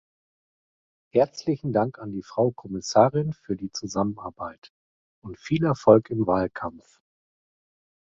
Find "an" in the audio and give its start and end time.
1.99-2.11